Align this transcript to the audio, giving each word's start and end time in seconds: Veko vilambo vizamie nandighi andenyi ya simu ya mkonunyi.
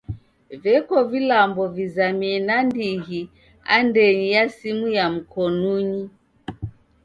Veko 0.61 0.97
vilambo 1.11 1.63
vizamie 1.77 2.37
nandighi 2.47 3.21
andenyi 3.75 4.27
ya 4.35 4.43
simu 4.55 4.87
ya 4.97 5.05
mkonunyi. 5.13 6.03